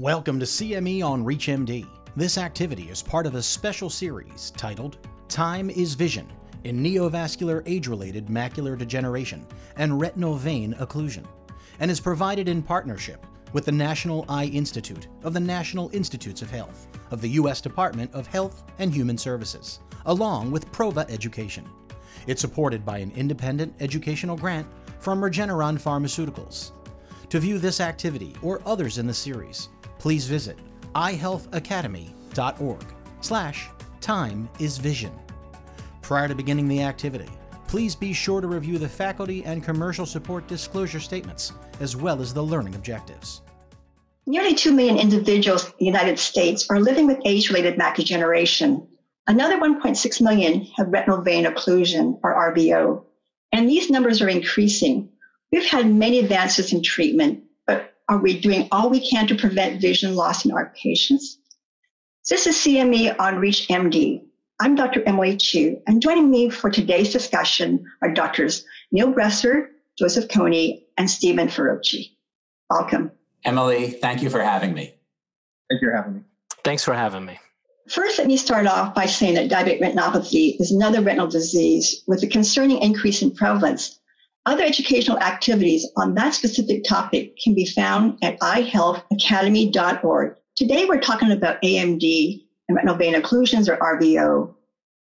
[0.00, 1.86] Welcome to CME on ReachMD.
[2.16, 4.96] This activity is part of a special series titled
[5.28, 6.26] Time is Vision
[6.64, 11.26] in Neovascular Age Related Macular Degeneration and Retinal Vein Occlusion,
[11.80, 16.50] and is provided in partnership with the National Eye Institute of the National Institutes of
[16.50, 17.60] Health of the U.S.
[17.60, 21.68] Department of Health and Human Services, along with Prova Education.
[22.26, 24.66] It's supported by an independent educational grant
[24.98, 26.70] from Regeneron Pharmaceuticals.
[27.28, 29.68] To view this activity or others in the series,
[30.00, 30.58] please visit
[30.94, 32.84] eyehealthacademy.org
[33.20, 33.68] slash
[34.00, 35.12] time is vision.
[36.00, 37.28] Prior to beginning the activity,
[37.68, 42.34] please be sure to review the faculty and commercial support disclosure statements, as well as
[42.34, 43.42] the learning objectives.
[44.26, 48.88] Nearly 2 million individuals in the United States are living with age-related macular degeneration.
[49.26, 53.04] Another 1.6 million have retinal vein occlusion, or RVO,
[53.52, 55.10] and these numbers are increasing.
[55.52, 57.44] We've had many advances in treatment,
[58.10, 61.38] are we doing all we can to prevent vision loss in our patients?
[62.28, 64.24] This is CME on ReachMD.
[64.60, 65.04] I'm Dr.
[65.06, 71.08] Emily Chew, and joining me for today's discussion are Doctors Neil Bressler, Joseph Coney, and
[71.08, 72.16] Steven Ferrucci.
[72.68, 73.12] Welcome.
[73.44, 74.92] Emily, thank you for having me.
[75.70, 76.20] Thank you for having me.
[76.64, 77.38] Thanks for having me.
[77.88, 82.24] First, let me start off by saying that diabetic retinopathy is another retinal disease with
[82.24, 83.99] a concerning increase in prevalence
[84.46, 90.36] other educational activities on that specific topic can be found at eyehealthacademy.org.
[90.56, 94.54] Today we're talking about AMD and retinal vein occlusions or RVO.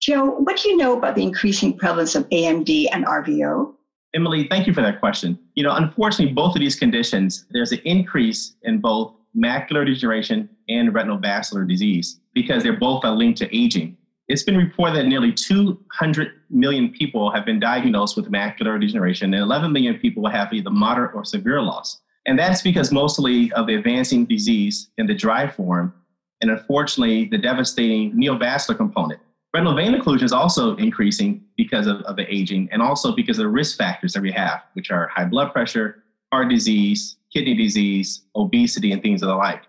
[0.00, 3.74] Joe, what do you know about the increasing prevalence of AMD and RVO?
[4.14, 5.38] Emily, thank you for that question.
[5.54, 10.92] You know, unfortunately, both of these conditions, there's an increase in both macular degeneration and
[10.92, 13.96] retinal vascular disease because they're both linked to aging.
[14.30, 19.42] It's been reported that nearly 200 million people have been diagnosed with macular degeneration, and
[19.42, 22.00] 11 million people have either moderate or severe loss.
[22.26, 25.92] And that's because mostly of the advancing disease in the dry form,
[26.40, 29.20] and unfortunately, the devastating neovascular component.
[29.52, 33.42] Retinal vein occlusion is also increasing because of, of the aging and also because of
[33.42, 38.22] the risk factors that we have, which are high blood pressure, heart disease, kidney disease,
[38.36, 39.64] obesity, and things of the like.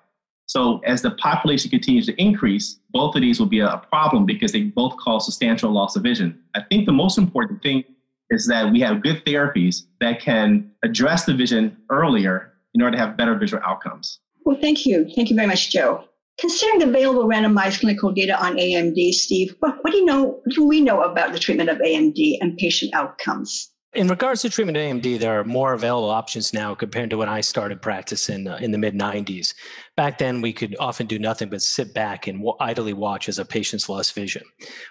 [0.51, 4.51] So as the population continues to increase, both of these will be a problem because
[4.51, 6.37] they both cause substantial loss of vision.
[6.53, 7.85] I think the most important thing
[8.29, 13.01] is that we have good therapies that can address the vision earlier in order to
[13.01, 14.19] have better visual outcomes.
[14.43, 15.09] Well, thank you.
[15.15, 16.03] Thank you very much, Joe.
[16.37, 20.41] Considering the available randomized clinical data on AMD, Steve, what, what do you know?
[20.43, 23.71] What do we know about the treatment of AMD and patient outcomes?
[23.93, 27.27] In regards to treatment of AMD, there are more available options now compared to when
[27.27, 29.53] I started practicing uh, in the mid 90s.
[29.97, 33.37] Back then, we could often do nothing but sit back and w- idly watch as
[33.37, 34.43] a patient's lost vision.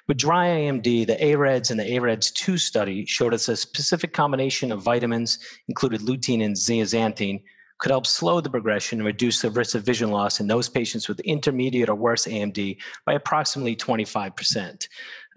[0.07, 4.71] With dry AMD, the AREDS and the AREDS 2 study showed us a specific combination
[4.71, 7.41] of vitamins, included lutein and zeaxanthin,
[7.79, 11.09] could help slow the progression and reduce the risk of vision loss in those patients
[11.09, 14.89] with intermediate or worse AMD by approximately 25%.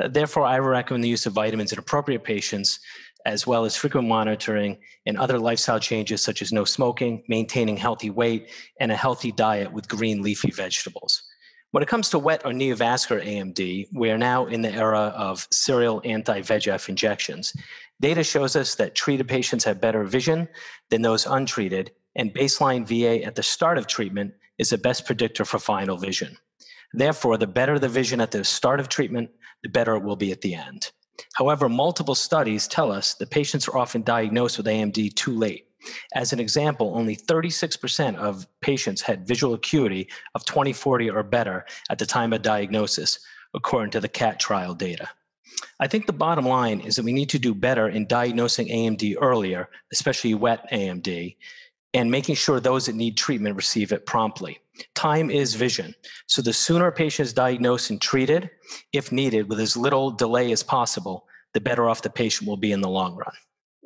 [0.01, 2.79] Uh, therefore, I recommend the use of vitamins in appropriate patients
[3.25, 8.09] as well as frequent monitoring and other lifestyle changes such as no smoking, maintaining healthy
[8.09, 11.23] weight, and a healthy diet with green leafy vegetables.
[11.71, 15.47] When it comes to wet or neovascular AMD, we are now in the era of
[15.51, 17.53] serial anti VEGF injections.
[17.99, 20.47] Data shows us that treated patients have better vision
[20.89, 25.45] than those untreated, and baseline VA at the start of treatment is the best predictor
[25.45, 26.37] for final vision.
[26.93, 29.31] Therefore, the better the vision at the start of treatment,
[29.63, 30.91] the better it will be at the end.
[31.33, 35.67] However, multiple studies tell us that patients are often diagnosed with AMD too late.
[36.15, 41.99] As an example, only 36% of patients had visual acuity of 2040 or better at
[41.99, 43.19] the time of diagnosis,
[43.53, 45.09] according to the CATT trial data.
[45.79, 49.15] I think the bottom line is that we need to do better in diagnosing AMD
[49.21, 51.35] earlier, especially wet AMD,
[51.93, 54.59] and making sure those that need treatment receive it promptly.
[54.95, 55.93] Time is vision.
[56.27, 58.49] So the sooner a patient is diagnosed and treated,
[58.91, 62.71] if needed, with as little delay as possible, the better off the patient will be
[62.71, 63.33] in the long run.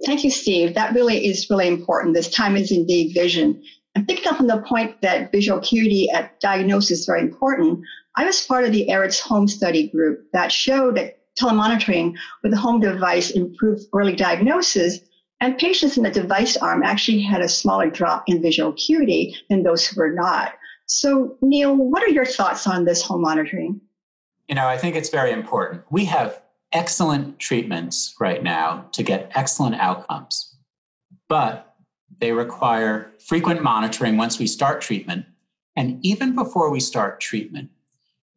[0.05, 0.75] Thank you, Steve.
[0.75, 2.13] That really is really important.
[2.13, 3.61] This time is indeed vision.
[3.95, 7.79] And picking up on the point that visual acuity at diagnosis is very important,
[8.15, 12.57] I was part of the AREDS home study group that showed that telemonitoring with a
[12.57, 14.99] home device improved early diagnosis
[15.39, 19.63] and patients in the device arm actually had a smaller drop in visual acuity than
[19.63, 20.53] those who were not.
[20.87, 23.81] So, Neil, what are your thoughts on this home monitoring?
[24.47, 25.83] You know, I think it's very important.
[25.89, 26.41] We have
[26.71, 30.55] excellent treatments right now to get excellent outcomes,
[31.27, 31.75] but
[32.19, 35.25] they require frequent monitoring once we start treatment.
[35.75, 37.69] And even before we start treatment,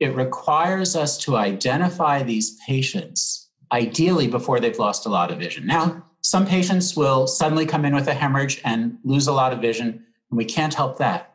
[0.01, 5.67] it requires us to identify these patients, ideally before they've lost a lot of vision.
[5.67, 9.61] Now, some patients will suddenly come in with a hemorrhage and lose a lot of
[9.61, 11.35] vision, and we can't help that.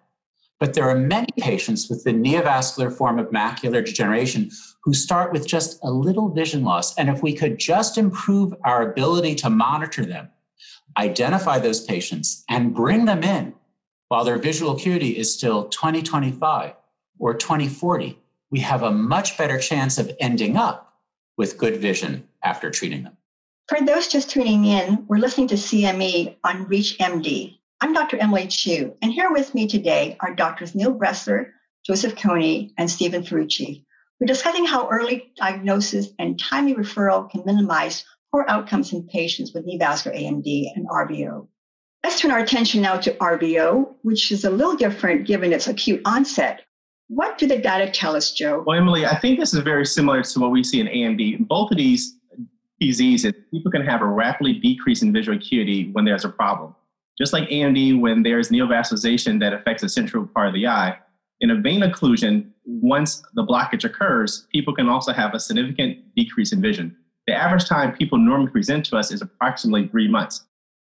[0.60, 4.52] But there are many patients with the neovascular form of macular degeneration
[4.84, 6.96] who start with just a little vision loss.
[6.98, 10.30] And if we could just improve our ability to monitor them,
[10.98, 13.54] identify those patients, and bring them in
[14.08, 16.74] while their visual acuity is still 2025
[17.20, 18.20] or 2040,
[18.52, 20.94] we have a much better chance of ending up
[21.38, 23.18] with good vision after treating them.
[23.68, 27.58] For those just tuning in, we're listening to CME on ReachMD.
[27.82, 28.18] I'm Dr.
[28.18, 31.52] Emily Chew, and here with me today are Doctors Neil Bressler,
[31.86, 33.84] Joseph Coney, and Steven Ferrucci.
[34.20, 39.68] We're discussing how early diagnosis and timely referral can minimize poor outcomes in patients with
[39.68, 41.48] neovascular AMD and RVO.
[42.02, 46.02] Let's turn our attention now to RVO, which is a little different given its acute
[46.06, 46.62] onset.
[47.10, 48.64] What do the data tell us, Joe?
[48.66, 51.46] Well, Emily, I think this is very similar to what we see in AMD.
[51.50, 52.18] Both of these
[52.80, 56.74] diseases, people can have a rapidly decrease in visual acuity when there's a problem.
[57.18, 60.98] Just like AMD, when there's neovascularization that affects the central part of the eye,
[61.42, 66.52] in a vein occlusion, once the blockage occurs, people can also have a significant decrease
[66.52, 66.96] in vision.
[67.28, 70.44] The average time people normally present to us is approximately three months.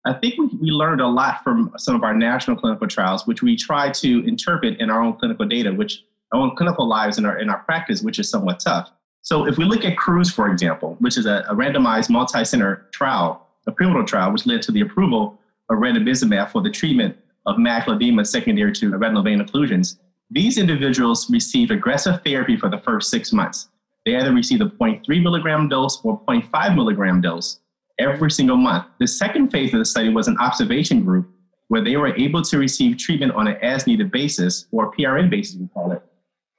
[0.06, 3.42] I think we, we learned a lot from some of our national clinical trials, which
[3.42, 7.26] we try to interpret in our own clinical data, which our own clinical lives in
[7.26, 8.90] our, in our practice, which is somewhat tough.
[9.22, 13.46] So if we look at CRUISE, for example, which is a, a randomized multi-center trial,
[13.66, 15.38] a pivotal trial, which led to the approval
[15.76, 17.17] ranibizumab for the treatment
[17.47, 19.99] of macular edema secondary to retinal vein occlusions,
[20.31, 23.69] these individuals received aggressive therapy for the first six months.
[24.05, 27.61] They either received a 0.3 milligram dose or 0.5 milligram dose
[27.99, 28.87] every single month.
[29.00, 31.29] The second phase of the study was an observation group
[31.69, 35.56] where they were able to receive treatment on an as needed basis, or PRN basis,
[35.56, 36.03] we call it,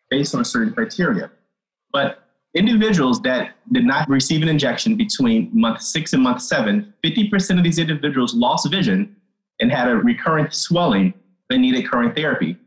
[0.10, 1.32] based on certain criteria.
[1.92, 7.58] But individuals that did not receive an injection between month six and month seven, 50%
[7.58, 9.16] of these individuals lost vision
[9.60, 11.14] and had a recurrent swelling
[11.50, 12.58] that needed current therapy.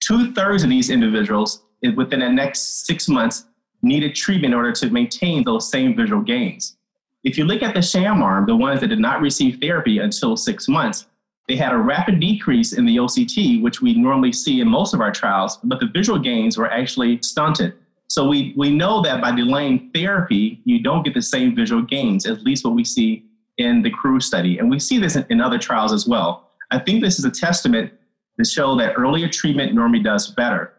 [0.00, 3.44] Two thirds of these individuals eh, within the next six months
[3.82, 6.76] needed treatment in order to maintain those same visual gains.
[7.24, 10.36] If you look at the sham arm, the ones that did not receive therapy until
[10.36, 11.06] six months,
[11.48, 15.00] they had a rapid decrease in the OCT, which we normally see in most of
[15.00, 17.74] our trials, but the visual gains were actually stunted.
[18.08, 22.26] So we, we know that by delaying therapy, you don't get the same visual gains,
[22.26, 23.24] at least what we see
[23.58, 24.58] in the CRUISE study.
[24.58, 26.50] And we see this in, in other trials as well.
[26.70, 27.92] I think this is a testament
[28.38, 30.72] to show that earlier treatment normally does better.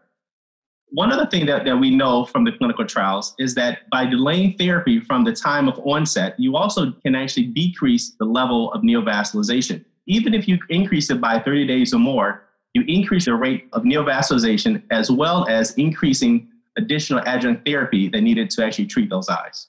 [0.92, 4.56] One other thing that, that we know from the clinical trials is that by delaying
[4.58, 9.84] therapy from the time of onset, you also can actually decrease the level of neovascularization.
[10.06, 12.42] Even if you increase it by 30 days or more,
[12.74, 16.48] you increase the rate of neovascularization as well as increasing
[16.80, 19.68] additional adjunct therapy that needed to actually treat those eyes.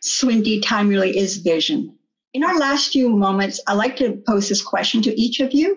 [0.00, 1.96] So, indeed, time really is vision.
[2.34, 5.76] In our last few moments, I'd like to pose this question to each of you.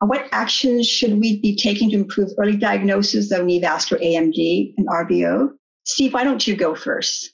[0.00, 4.88] Uh, what actions should we be taking to improve early diagnosis of neovascular AMD and
[4.88, 5.50] RVO?
[5.84, 7.32] Steve, why don't you go first?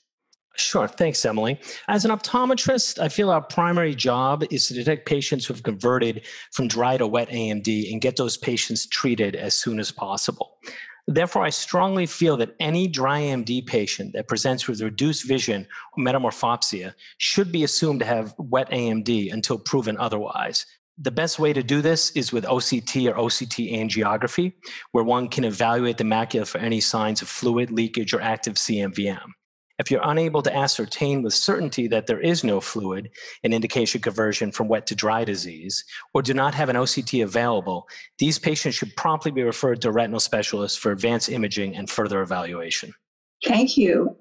[0.57, 0.87] Sure.
[0.87, 1.59] Thanks, Emily.
[1.87, 6.25] As an optometrist, I feel our primary job is to detect patients who have converted
[6.51, 10.57] from dry to wet AMD and get those patients treated as soon as possible.
[11.07, 15.65] Therefore, I strongly feel that any dry AMD patient that presents with reduced vision
[15.95, 20.65] or metamorphopsia should be assumed to have wet AMD until proven otherwise.
[20.97, 24.53] The best way to do this is with OCT or OCT angiography,
[24.91, 29.27] where one can evaluate the macula for any signs of fluid leakage or active CNVM.
[29.79, 33.11] If you're unable to ascertain with certainty that there is no fluid,
[33.43, 37.87] an indication conversion from wet to dry disease, or do not have an OCT available,
[38.17, 42.21] these patients should promptly be referred to a retinal specialist for advanced imaging and further
[42.21, 42.91] evaluation.
[43.45, 44.15] Thank you.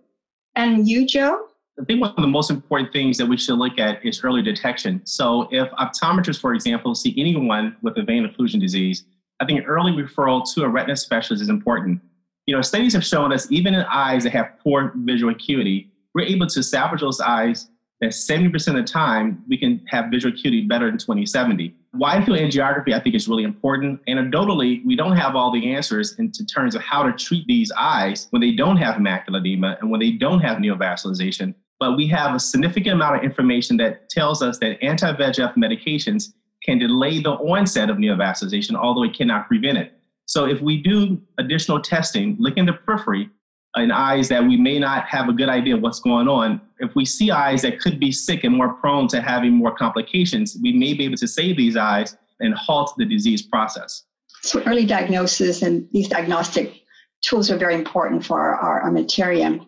[0.57, 1.47] And you, Joe?
[1.81, 4.43] I think one of the most important things that we should look at is early
[4.43, 5.03] detection.
[5.05, 9.05] So, if optometrists, for example, see anyone with a vein occlusion disease,
[9.41, 12.01] I think early referral to a retina specialist is important
[12.47, 16.27] you know, studies have shown us even in eyes that have poor visual acuity, we're
[16.27, 17.69] able to salvage those eyes
[18.01, 21.75] that 70% of the time we can have visual acuity better than 2070.
[21.95, 24.01] Wide field angiography, I think, is really important.
[24.07, 28.29] Anecdotally, we don't have all the answers in terms of how to treat these eyes
[28.31, 31.55] when they don't have macular edema and when they don't have neovascularization.
[31.81, 36.35] But we have a significant amount of information that tells us that anti VEGF medications
[36.63, 39.99] can delay the onset of neovascularization, although it cannot prevent it.
[40.27, 43.31] So if we do additional testing, look in the periphery
[43.77, 46.95] in eyes that we may not have a good idea of what's going on, if
[46.95, 50.73] we see eyes that could be sick and more prone to having more complications, we
[50.73, 54.05] may be able to save these eyes and halt the disease process.
[54.43, 56.83] So early diagnosis and these diagnostic
[57.23, 59.67] tools are very important for our, our armamentarium.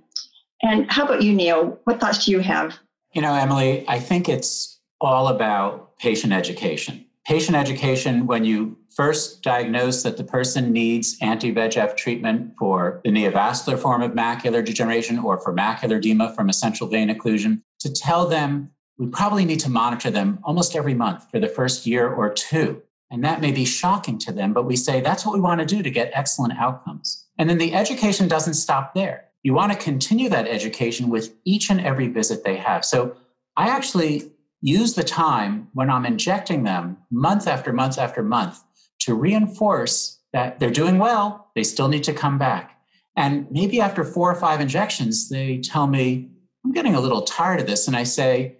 [0.63, 1.79] And how about you, Neil?
[1.85, 2.79] What thoughts do you have?
[3.15, 7.05] You know, Emily, I think it's all about patient education.
[7.27, 13.11] Patient education, when you first diagnose that the person needs anti VEGF treatment for the
[13.11, 18.27] neovascular form of macular degeneration or for macular edema from essential vein occlusion, to tell
[18.27, 22.29] them we probably need to monitor them almost every month for the first year or
[22.29, 22.83] two.
[23.09, 25.67] And that may be shocking to them, but we say that's what we want to
[25.77, 27.25] do to get excellent outcomes.
[27.39, 29.27] And then the education doesn't stop there.
[29.45, 32.85] You want to continue that education with each and every visit they have.
[32.85, 33.17] So
[33.57, 38.65] I actually use the time when I'm injecting them month after month after month
[39.01, 42.81] to reinforce that they're doing well, they still need to come back.
[43.17, 46.31] And maybe after four or five injections, they tell me,
[46.65, 47.87] I'm getting a little tired of this.
[47.87, 48.59] And I say,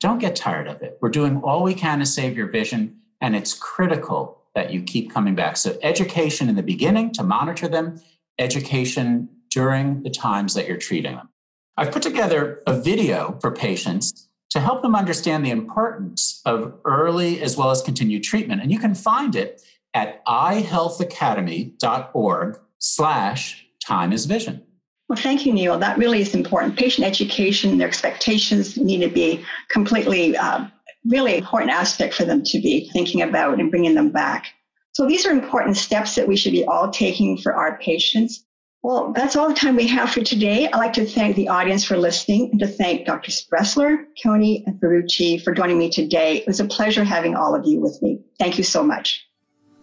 [0.00, 0.98] don't get tired of it.
[1.00, 5.12] We're doing all we can to save your vision, and it's critical that you keep
[5.12, 5.56] coming back.
[5.58, 8.00] So, education in the beginning to monitor them,
[8.38, 11.28] education during the times that you're treating them.
[11.76, 17.40] I've put together a video for patients to help them understand the importance of early
[17.40, 18.60] as well as continued treatment.
[18.60, 19.62] And you can find it
[19.94, 24.64] at eyehealthacademy.org slash time is vision.
[25.08, 25.76] Well, thank you, Neil.
[25.78, 26.76] That really is important.
[26.76, 30.66] Patient education, their expectations need to be completely, uh,
[31.06, 34.52] really important aspect for them to be thinking about and bringing them back.
[34.92, 38.44] So these are important steps that we should be all taking for our patients.
[38.82, 40.66] Well, that's all the time we have for today.
[40.66, 43.30] I'd like to thank the audience for listening and to thank Dr.
[43.30, 46.38] Bressler, Coney, and Ferrucci for joining me today.
[46.38, 48.20] It was a pleasure having all of you with me.
[48.38, 49.28] Thank you so much.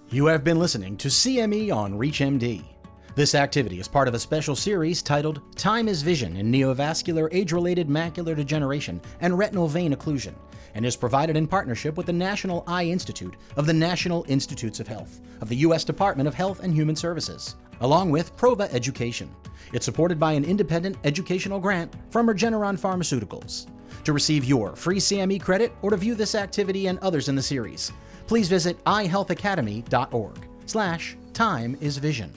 [0.10, 2.64] You have been listening to CME on ReachMD.
[3.14, 7.52] This activity is part of a special series titled Time is Vision in Neovascular Age
[7.52, 10.34] Related Macular Degeneration and Retinal Vein Occlusion
[10.74, 14.88] and is provided in partnership with the National Eye Institute of the National Institutes of
[14.88, 15.84] Health of the U.S.
[15.84, 19.30] Department of Health and Human Services, along with Prova Education.
[19.74, 23.68] It's supported by an independent educational grant from Regeneron Pharmaceuticals.
[24.04, 27.42] To receive your free CME credit or to view this activity and others in the
[27.42, 27.92] series,
[28.28, 32.32] please visit eyehealthacademy.org slash time is vision.